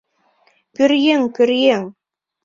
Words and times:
—Пӧръеҥ, 0.73 1.21
пӧръеҥ! 1.35 1.81